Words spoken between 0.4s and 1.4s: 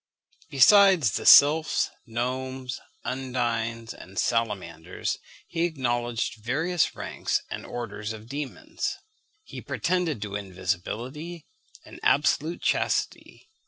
Besides the